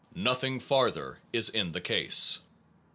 [0.15, 2.39] Nothing farther is in the case.